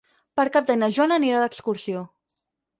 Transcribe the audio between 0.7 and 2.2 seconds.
na Joana anirà d'excursió.